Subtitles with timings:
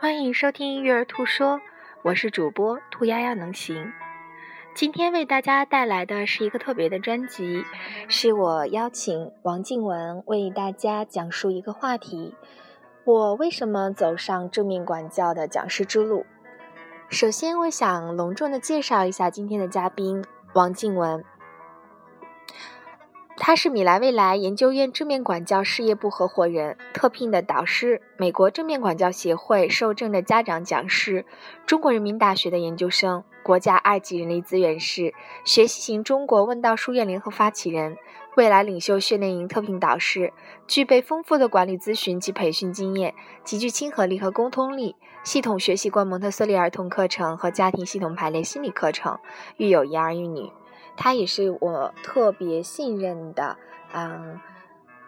[0.00, 1.60] 欢迎收听育儿兔说，
[2.00, 3.92] 我是主播兔丫丫能行。
[4.74, 7.62] 今天为大家带来的是一个特别的专辑，
[8.08, 12.34] 是我邀请王静文为大家讲述一个话题：
[13.04, 16.24] 我为什么走上正面管教的讲师之路？
[17.10, 20.24] 首先，我想隆重的介绍一下今天的嘉宾
[20.54, 21.22] 王静文。
[23.42, 31.24] 他是米莱未来研究院正面管教事业部合伙人，特聘的导师，美国正面管教协会受证的家长讲师，
[31.64, 35.14] 中国人民大学的研究生，国家二级人力资源师，
[35.46, 37.96] 学习型中国问道书院联合发起人，
[38.36, 40.34] 未来领袖训练营特聘导师，
[40.68, 44.94] 具备丰富的管理咨询及培训经验，极具亲和力和沟通力，
[45.24, 49.18] 系统学习过蒙特梭利儿童课程和家庭系统排列心理课程，
[49.56, 50.52] 育有一儿一女。
[51.00, 53.56] 她也是我特别信任的，
[53.94, 54.38] 嗯，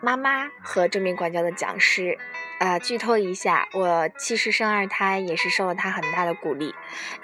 [0.00, 2.18] 妈妈和正面管教的讲师。
[2.58, 6.74] 呃，剧透一下，我其实生二胎也是受了她很大的鼓励。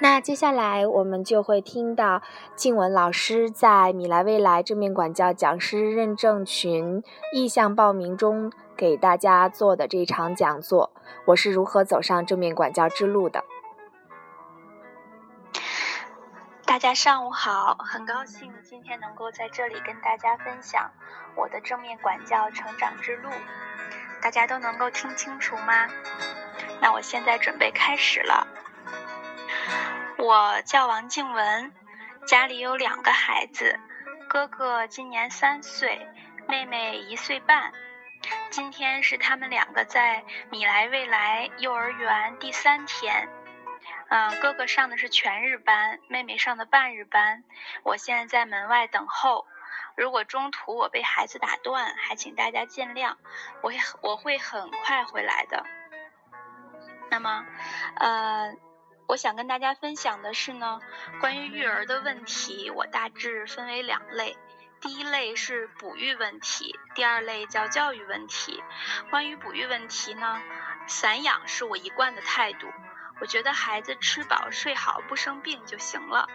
[0.00, 2.20] 那接下来我们就会听到
[2.54, 10.90] 静文老师在米莱未来正面管教讲师认证群意向报名中给大家做的这场讲座，
[11.26, 13.42] 我是如何走上正面管教之路的。
[16.70, 20.92] 大家上午好，很高兴今天能够在这里跟大家分享
[21.34, 23.28] 我的正面管教成长之路。
[24.22, 25.88] 大家都能够听清楚吗？
[26.80, 28.46] 那我现在准备开始了。
[30.16, 31.72] 我叫王静文，
[32.24, 33.76] 家里有两个孩子，
[34.28, 36.06] 哥哥今年三岁，
[36.46, 37.72] 妹妹一岁半。
[38.50, 43.28] 今天是他们两个在米莱未来幼儿园第三天。
[44.08, 47.44] 嗯，哥哥上的是全日班，妹妹上的半日班。
[47.84, 49.46] 我现在在门外等候。
[49.96, 53.16] 如果中途我被孩子打断，还请大家见谅。
[53.62, 55.64] 我我会很快回来的。
[57.10, 57.44] 那么，
[57.96, 58.54] 呃，
[59.08, 60.80] 我想跟大家分享的是呢，
[61.20, 64.38] 关于育儿的问题，我大致分为两类。
[64.80, 68.62] 第一类是哺育问题，第二类叫教育问题。
[69.10, 70.40] 关于哺育问题呢，
[70.86, 72.66] 散养是我一贯的态度。
[73.20, 76.28] 我觉得孩子吃饱睡好不生病就行了，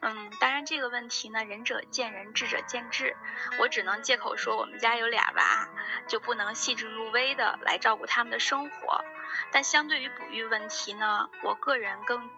[0.00, 3.16] 嗯，当然这个问题呢，仁者见仁，智者见智。
[3.60, 5.68] 我只能借口说我们家有俩娃，
[6.08, 9.04] 就不能细致入微的来照顾他们的生活。
[9.52, 12.28] 但相对于哺育问题呢，我个人更。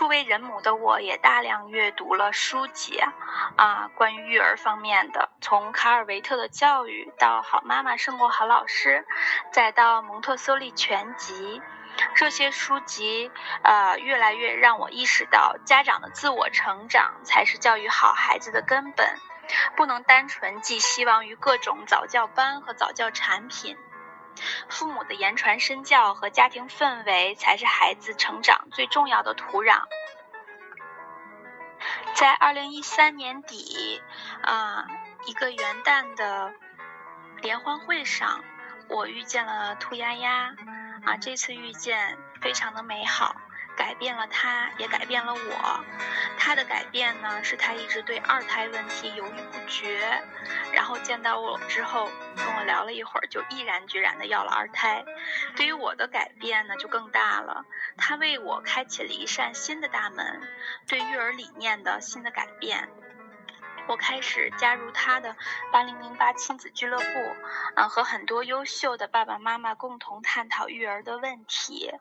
[0.00, 2.98] 初为人母的我，也大量阅读了书籍
[3.56, 9.06] 啊，关于育儿方面的，从卡尔维特的教育到好妈妈胜过好老师，
[9.52, 11.60] 再到蒙特梭利全集，
[12.14, 13.30] 这些书籍
[13.62, 19.18] 呃，越来越让我意识到，家长的自我成长才是教育好孩子的根本，
[19.76, 23.76] 不能单纯寄希望于各种早教班和早教产品。
[24.68, 29.82] 父母的言传身教和家庭氛围才是孩子成长最重要的土壤。
[32.14, 34.02] 在二零一三年底，
[34.42, 34.86] 啊，
[35.26, 36.52] 一个元旦的
[37.40, 38.44] 联欢会上，
[38.88, 40.54] 我遇见了兔丫丫，
[41.04, 43.34] 啊，这次遇见非常的美好。
[43.80, 45.84] 改变了他，也改变了我。
[46.36, 50.20] 他的改变呢，是他一直对二胎问题犹豫不决，
[50.70, 55.02] 然后见到我之后，跟我聊了一会儿，就毅然决然的要了二胎。
[55.56, 57.64] 对于我的改变呢，就更大了。
[57.96, 60.42] 他为我开启了一扇新的大门，
[60.86, 62.86] 对育儿理念的新的改变。
[63.90, 65.34] 我开始加入他的
[65.72, 67.04] 八零零八亲子俱乐部，
[67.74, 71.92] 嗯，和很多优秀的爸爸妈妈共同探讨育儿的问题，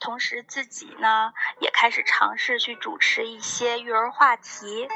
[0.00, 4.86] 同时自己呢也开始尝试去主持一些育儿话题。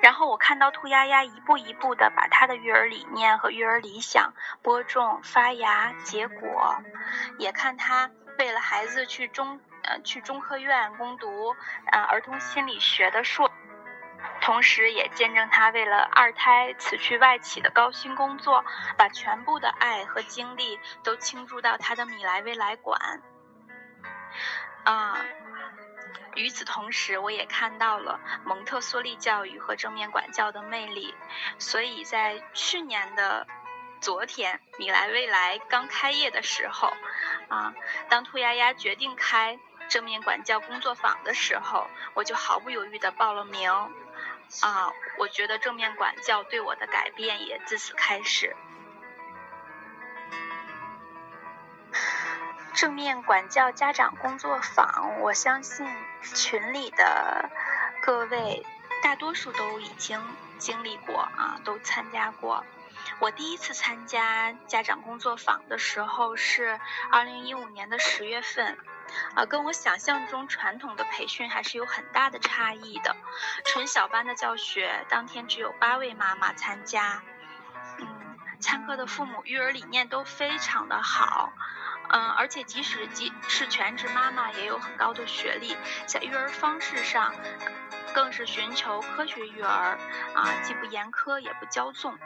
[0.00, 4.32] 然后我看到兔丫丫一步一步的把他的育儿理念和育儿理想
[4.62, 6.78] 播种、发芽、结果，
[7.36, 11.54] 也看他为了孩子去中呃去中科院攻读
[11.92, 13.50] 啊儿童心理学的硕。
[14.40, 18.64] 同时，也见证他为了二胎辞去外企的高薪工作，
[18.96, 23.22] 把全部的爱和精力都倾注到他的米莱未来馆。
[24.84, 25.24] 啊，
[26.34, 31.14] 与此同时，我也看到了蒙特梭利教育和正面管教的魅力。
[31.58, 33.46] 所以在去年的
[34.00, 36.92] 昨天，米莱未来刚开业的时候，
[37.48, 37.74] 啊，
[38.08, 39.58] 当兔丫丫决定开
[39.88, 43.70] 正面管教工作坊的时候，我就毫不犹豫的报了名。
[44.62, 48.56] 啊，我觉得正面管教对我的改变也自此开始。
[52.74, 55.86] 正面管教家长工作坊，我相信
[56.34, 57.50] 群里的
[58.02, 58.64] 各位
[59.02, 60.20] 大多数都已经
[60.58, 62.64] 经历过啊，都参加过。
[63.18, 66.78] 我第一次参加家长工作坊的时候是
[67.10, 68.78] 二零一五年的十月份，
[69.34, 73.16] 啊，跟我想象中传统的培训还是有很大的差异的。
[73.64, 77.22] 纯小班的教学，当天只有八位妈妈参加，
[77.98, 78.06] 嗯，
[78.60, 81.52] 参课的父母育儿理念都非常的好，
[82.08, 85.76] 嗯，而且即使即是全职妈妈，也有很高的学历，
[86.06, 87.34] 在育儿方式上，
[88.14, 89.98] 更是寻求科学育儿，
[90.34, 92.18] 啊，既不严苛也不骄纵。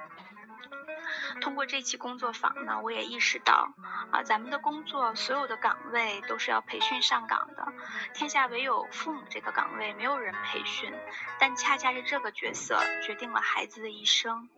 [1.40, 3.74] 通过这期工作坊呢，我也意识到，
[4.10, 7.72] 啊，咱们的工作所有的岗位都是要培训上岗的，
[8.14, 10.92] 天下唯有父母这个岗位没有人培训，
[11.38, 14.48] 但恰恰是这个角色决定了孩子的一生。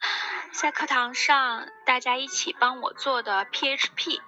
[0.52, 4.20] 在课堂上，大家一起帮我做的 PHP。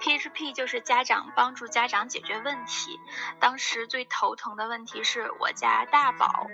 [0.00, 3.00] PHP 就是家长帮助家长解决问题。
[3.40, 6.46] 当时最头疼的问题是我家大宝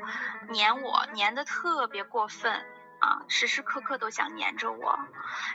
[0.48, 2.64] 黏我，黏的特别过分
[3.28, 4.98] 时时刻刻都想黏着我。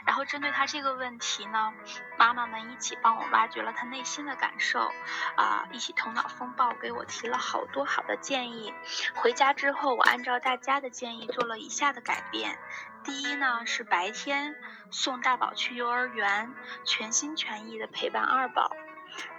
[0.06, 1.72] 然后针对他这个问题呢，
[2.18, 4.90] 妈妈们一起帮我挖掘了他内心的感受，
[5.36, 8.74] 啊，一起头脑风暴给我提了好多好的建议。
[9.14, 12.58] 回家之后，我按照大家的建议做了以下的改变。
[13.02, 14.54] 第一呢，是白天
[14.90, 16.52] 送大宝去幼儿园，
[16.84, 18.76] 全心全意的陪伴二宝；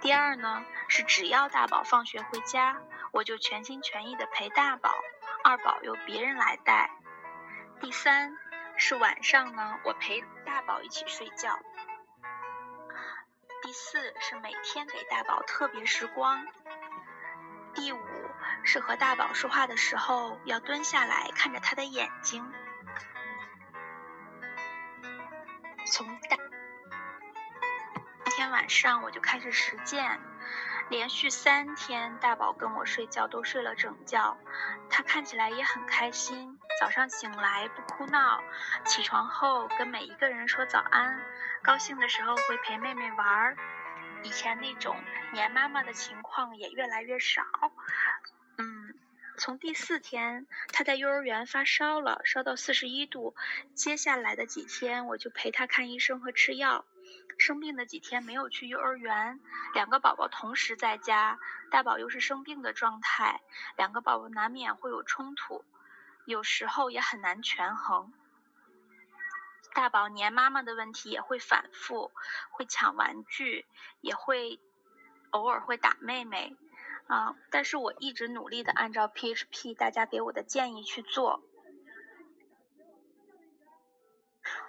[0.00, 2.78] 第二呢，是只要大宝放学回家，
[3.12, 4.90] 我就全心全意的陪大宝，
[5.44, 6.90] 二宝由别人来带；
[7.82, 8.38] 第三
[8.76, 11.58] 是晚上呢，我陪大宝一起睡觉；
[13.60, 16.46] 第四是每天给大宝特别时光；
[17.74, 17.98] 第五
[18.62, 22.48] 是和大宝说话的时候要蹲下来看着他的眼睛。
[25.84, 26.36] 从大
[28.24, 30.20] 那天晚上我就开始实践，
[30.88, 34.38] 连续三天大宝跟我睡觉都睡了整觉，
[34.88, 36.60] 他看起来也很开心。
[36.82, 38.42] 早上醒来不哭闹，
[38.84, 41.24] 起床后跟每一个人说早安，
[41.62, 43.56] 高兴的时候会陪妹妹玩儿。
[44.24, 44.96] 以前那种
[45.32, 47.44] 黏妈妈的情况也越来越少。
[48.58, 48.94] 嗯
[49.38, 53.36] 从第四天，他在幼儿园发烧了，烧到四十一度。
[53.74, 56.84] 接下来的几天，我就陪他看医生和吃药。
[57.38, 59.38] 生病的几天没有去幼儿园，
[59.72, 61.38] 两个宝宝同时在家，
[61.70, 63.40] 大宝又是生病的状态，
[63.76, 65.64] 两个宝宝难免会有冲突，
[66.24, 68.12] 有时候也很难权衡。
[69.74, 72.10] 大宝黏妈妈的问题也会反复，
[72.50, 73.66] 会抢玩具，
[74.00, 74.60] 也会
[75.30, 76.56] 偶尔会打妹妹。
[77.08, 77.34] 啊！
[77.50, 81.42] 但是我一直努力的按照 PHP 大家给我的建议去做。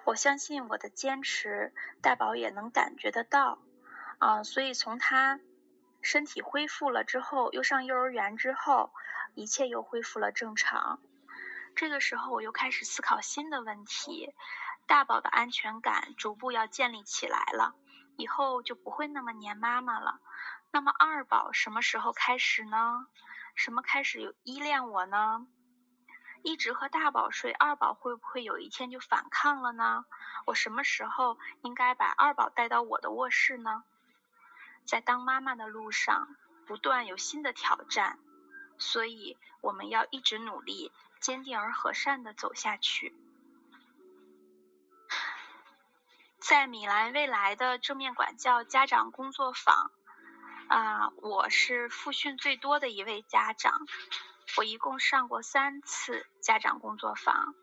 [0.03, 3.59] 我相信我的坚持，大宝也能感觉得到。
[4.17, 5.39] 啊，所以从他
[6.01, 8.91] 身体恢复了之后，又上幼儿园之后，
[9.35, 10.99] 一切又恢复了正常。
[11.75, 14.33] 这个时候，我又开始思考新的问题。
[14.85, 17.73] 大宝的安全感逐步要建立起来了，
[18.17, 20.19] 以后就不会那么黏妈妈了。
[20.71, 23.07] 那么二宝什么时候开始呢？
[23.55, 25.47] 什么开始有依恋我呢？
[26.41, 30.05] 一直和大宝睡，二宝会不会有一天就反抗了呢？
[30.45, 33.83] 我什么时候应该把二宝带到我的卧室呢？
[34.85, 36.35] 在当妈妈的路上，
[36.67, 38.19] 不断有新的挑战，
[38.77, 40.91] 所以我们要一直努力，
[41.23, 43.15] 坚定而和善的走下去。
[46.37, 49.89] 在米兰未来的正面管教家长工作坊。
[50.67, 53.87] 啊，我是复训最多的一位家长，
[54.57, 57.55] 我一共上过三次家长工作坊。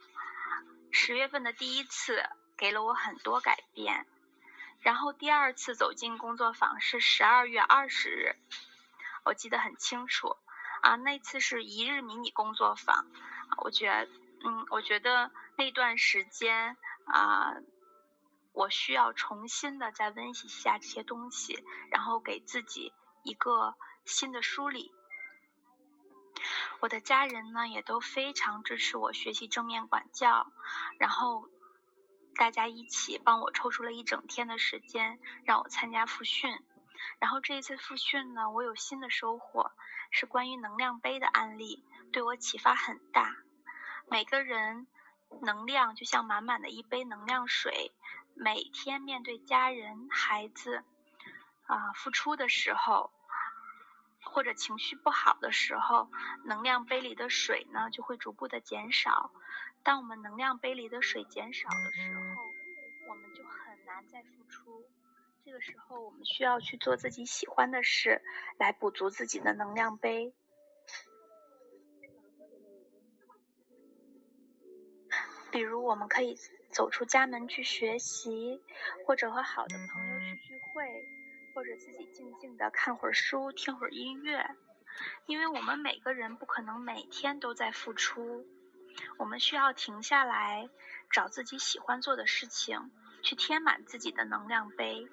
[0.90, 2.22] 十月份的第一次
[2.56, 4.06] 给了我很多改变，
[4.80, 8.36] 然后第二次走进工作坊是十二月二十日，
[9.24, 10.36] 我记得很清楚。
[10.82, 13.06] 啊，那次是一日迷你工作坊，
[13.58, 14.08] 我觉，
[14.44, 16.76] 嗯，我觉得那段时间
[17.06, 17.54] 啊。
[18.52, 22.92] 我需要重新的再温习一下这些东西，然后给自己
[23.22, 24.92] 一个新的梳理。
[26.80, 30.52] 我的家人呢也都非常支持我学习正面管教，
[30.98, 31.48] 然后
[32.34, 36.50] 大家一起帮我抽出了一整天的时间让我参加复训。
[37.18, 39.72] 然后这一次复训呢，我有新的收获，
[40.10, 43.36] 是关于能量杯的案例，对我启发很大。
[44.10, 44.86] 每个人
[45.42, 47.92] 能量就像满满的一杯能量水。
[48.34, 50.82] 每天面对家人、孩子
[51.66, 53.12] 啊付出的时候，
[54.22, 56.10] 或者情绪不好的时候，
[56.44, 59.30] 能量杯里的水呢就会逐步的减少。
[59.82, 64.84] 当我们能量杯里的水减少的时候，我们就很难再付出。
[65.50, 68.22] 这个时候，我们需要去做自己喜欢的事，
[68.56, 70.32] 来补足自己的能量杯。
[75.50, 76.36] 比如我们可以
[76.70, 78.62] 走出家门去学习，
[79.04, 81.04] 或者和好的朋友去聚会，
[81.52, 84.46] 或者自己静静的看会儿书、听会儿音乐。
[85.26, 88.46] 因为我们每个人不可能每天都在付出，
[89.18, 90.70] 我们需要停下来，
[91.10, 92.92] 找自己喜欢做的事情，
[93.24, 95.08] 去填满自己的能量杯。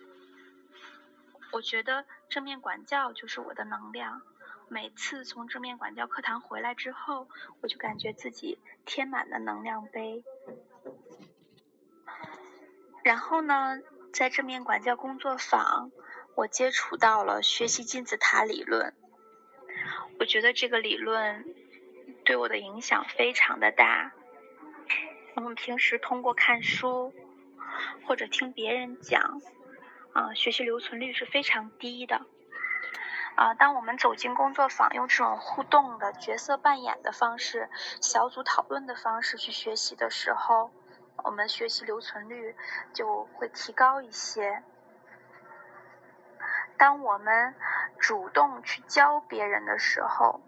[1.52, 4.22] 我觉得正面管教就是我的能量。
[4.70, 7.30] 每次从正面管教课堂回来之后，
[7.62, 10.24] 我就感觉自己填满了能量杯。
[13.04, 13.80] 然后呢，
[14.12, 15.92] 在正面管教工作坊，
[16.36, 18.94] 我接触到了学习金字塔理论。
[20.20, 21.46] 我觉得这个理论
[22.26, 24.12] 对我的影响非常的大。
[25.36, 27.14] 我们平时通过看书
[28.06, 29.42] 或者听别人讲，
[30.18, 32.26] 啊，学习留存率是非常低的。
[33.36, 37.70] 啊，当我们走进工作坊，用这种互动的角色扮演的方式、
[38.02, 40.72] 小组讨论的方式去学习的时候，
[41.24, 42.56] 我们学习留存率
[42.94, 44.64] 就会提高一些。
[46.80, 47.54] 当我们
[48.00, 50.42] 主动去教别人的时候，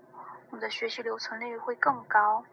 [0.49, 2.43] 我们的学习留存率会更高。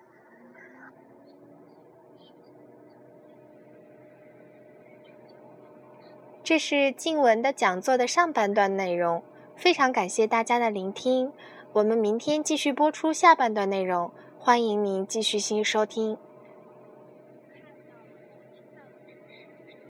[6.46, 9.20] 这是静文的讲座的上半段内容，
[9.56, 11.32] 非常感谢大家的聆听。
[11.72, 16.16] 我们明天继续播出下半段内容，欢迎您继续新收听。